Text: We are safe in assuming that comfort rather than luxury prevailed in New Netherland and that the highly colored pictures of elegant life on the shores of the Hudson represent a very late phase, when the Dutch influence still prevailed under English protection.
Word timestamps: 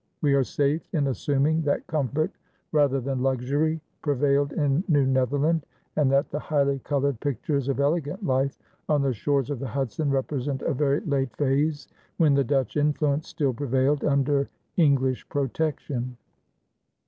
We 0.23 0.33
are 0.33 0.43
safe 0.43 0.81
in 0.95 1.05
assuming 1.05 1.61
that 1.65 1.85
comfort 1.85 2.31
rather 2.71 2.99
than 2.99 3.21
luxury 3.21 3.79
prevailed 4.01 4.51
in 4.51 4.83
New 4.87 5.05
Netherland 5.05 5.63
and 5.95 6.11
that 6.11 6.31
the 6.31 6.39
highly 6.39 6.79
colored 6.79 7.19
pictures 7.19 7.67
of 7.67 7.79
elegant 7.79 8.25
life 8.25 8.57
on 8.89 9.03
the 9.03 9.13
shores 9.13 9.51
of 9.51 9.59
the 9.59 9.67
Hudson 9.67 10.09
represent 10.09 10.63
a 10.63 10.73
very 10.73 11.01
late 11.01 11.35
phase, 11.37 11.87
when 12.17 12.33
the 12.33 12.43
Dutch 12.43 12.77
influence 12.77 13.27
still 13.27 13.53
prevailed 13.53 14.03
under 14.03 14.49
English 14.75 15.29
protection. 15.29 16.17